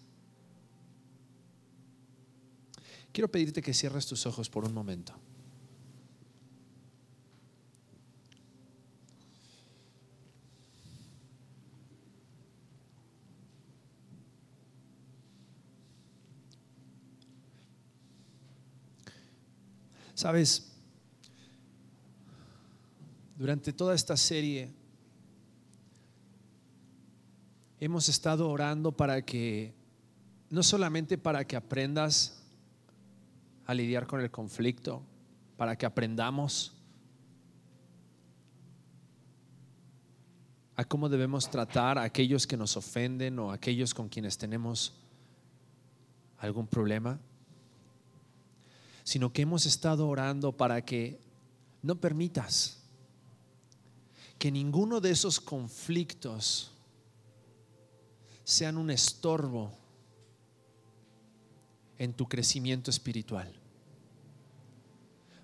[3.13, 5.13] Quiero pedirte que cierres tus ojos por un momento.
[20.15, 20.71] Sabes,
[23.41, 24.71] durante toda esta serie
[27.81, 29.73] hemos estado orando para que,
[30.51, 32.43] no solamente para que aprendas
[33.65, 35.03] a lidiar con el conflicto,
[35.57, 36.75] para que aprendamos
[40.77, 44.93] a cómo debemos tratar a aquellos que nos ofenden o a aquellos con quienes tenemos
[46.37, 47.19] algún problema,
[49.03, 51.19] sino que hemos estado orando para que
[51.83, 52.80] no permitas
[54.41, 56.73] que ninguno de esos conflictos
[58.43, 59.71] sean un estorbo
[61.99, 63.53] en tu crecimiento espiritual.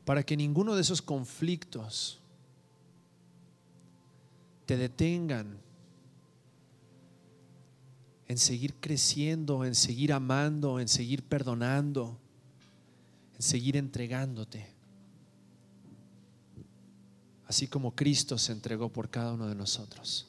[0.07, 2.21] Para que ninguno de esos conflictos
[4.65, 5.59] te detengan
[8.29, 12.17] en seguir creciendo, en seguir amando, en seguir perdonando,
[13.35, 14.76] en seguir entregándote
[17.47, 20.27] así como Cristo se entregó por cada uno de nosotros.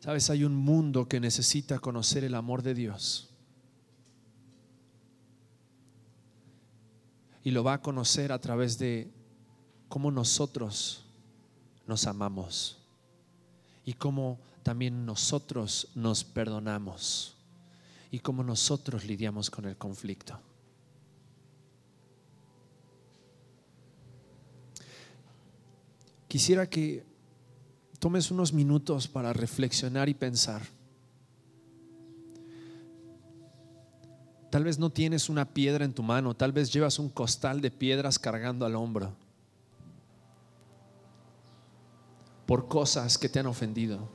[0.00, 3.30] Sabes, hay un mundo que necesita conocer el amor de Dios.
[7.42, 9.10] Y lo va a conocer a través de
[9.88, 11.04] cómo nosotros
[11.86, 12.78] nos amamos
[13.84, 17.34] y cómo también nosotros nos perdonamos
[18.10, 20.38] y cómo nosotros lidiamos con el conflicto.
[26.28, 27.06] Quisiera que
[27.98, 30.60] tomes unos minutos para reflexionar y pensar.
[34.50, 37.70] Tal vez no tienes una piedra en tu mano, tal vez llevas un costal de
[37.70, 39.14] piedras cargando al hombro
[42.46, 44.08] por cosas que te han ofendido.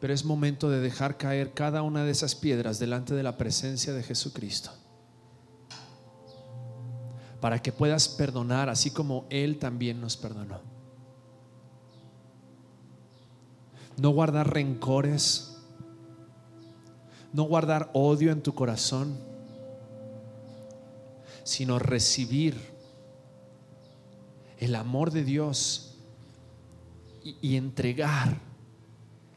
[0.00, 3.92] Pero es momento de dejar caer cada una de esas piedras delante de la presencia
[3.92, 4.70] de Jesucristo
[7.40, 10.60] para que puedas perdonar así como Él también nos perdonó.
[13.96, 15.56] No guardar rencores,
[17.32, 19.18] no guardar odio en tu corazón,
[21.44, 22.56] sino recibir
[24.58, 25.96] el amor de Dios
[27.22, 28.38] y, entregar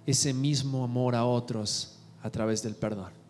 [0.05, 3.20] ese mismo amor a otros a través del perdón.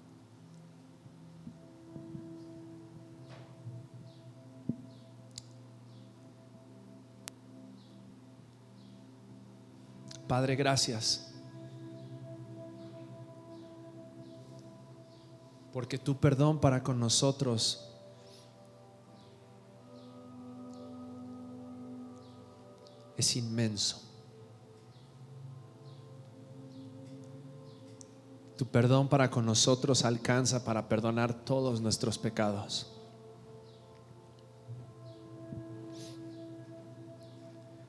[10.32, 11.30] Padre, gracias.
[15.74, 17.86] Porque tu perdón para con nosotros
[23.18, 24.02] es inmenso.
[28.56, 32.90] Tu perdón para con nosotros alcanza para perdonar todos nuestros pecados.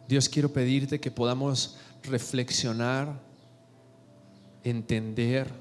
[0.08, 3.20] Dios, quiero pedirte que podamos reflexionar,
[4.64, 5.52] entender,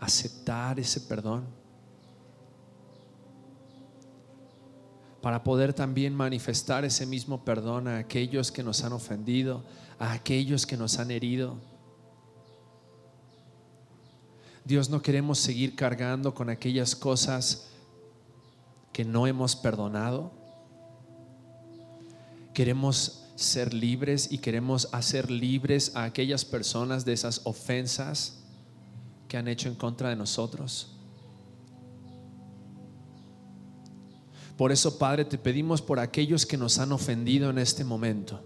[0.00, 1.44] aceptar ese perdón.
[5.20, 9.64] Para poder también manifestar ese mismo perdón a aquellos que nos han ofendido,
[9.98, 11.56] a aquellos que nos han herido.
[14.64, 17.68] Dios, no queremos seguir cargando con aquellas cosas
[18.92, 20.32] que no hemos perdonado.
[22.52, 28.38] Queremos ser libres y queremos hacer libres a aquellas personas de esas ofensas
[29.28, 30.88] que han hecho en contra de nosotros.
[34.56, 38.40] Por eso, Padre, te pedimos por aquellos que nos han ofendido en este momento.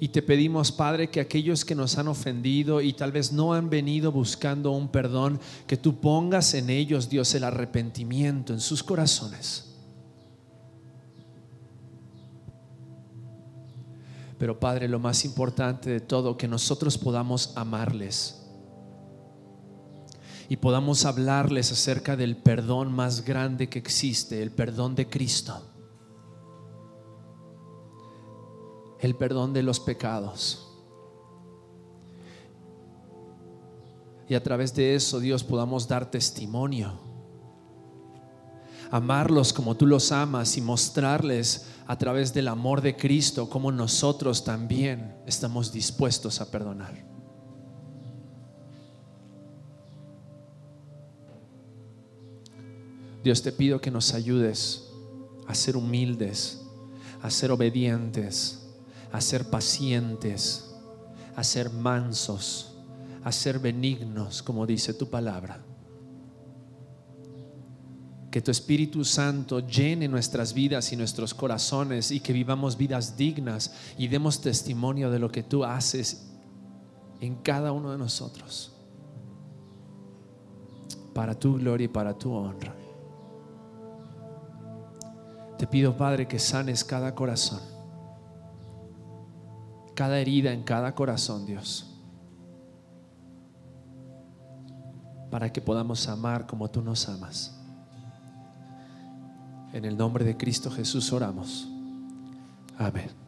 [0.00, 3.70] Y te pedimos, Padre, que aquellos que nos han ofendido y tal vez no han
[3.70, 9.69] venido buscando un perdón, que tú pongas en ellos, Dios, el arrepentimiento en sus corazones.
[14.40, 18.44] Pero Padre, lo más importante de todo, que nosotros podamos amarles
[20.48, 25.70] y podamos hablarles acerca del perdón más grande que existe, el perdón de Cristo.
[29.00, 30.66] el perdón de los pecados.
[34.28, 37.09] Y a través de eso, Dios, podamos dar testimonio.
[38.90, 44.44] Amarlos como tú los amas y mostrarles a través del amor de Cristo como nosotros
[44.44, 47.08] también estamos dispuestos a perdonar.
[53.22, 54.88] Dios te pido que nos ayudes
[55.46, 56.62] a ser humildes,
[57.22, 58.60] a ser obedientes
[59.12, 60.70] a ser pacientes,
[61.34, 62.74] a ser mansos,
[63.24, 65.64] a ser benignos, como dice tu palabra.
[68.30, 73.74] Que tu Espíritu Santo llene nuestras vidas y nuestros corazones y que vivamos vidas dignas
[73.98, 76.30] y demos testimonio de lo que tú haces
[77.20, 78.72] en cada uno de nosotros.
[81.12, 82.74] Para tu gloria y para tu honra.
[85.58, 87.60] Te pido, Padre, que sanes cada corazón
[90.00, 91.86] cada herida en cada corazón, Dios.
[95.30, 97.59] Para que podamos amar como tú nos amas.
[99.72, 101.68] En el nombre de Cristo Jesús oramos.
[102.78, 103.19] Amén.